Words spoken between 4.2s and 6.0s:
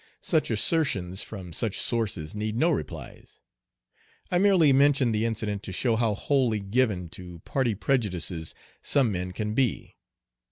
I merely mention the incident to show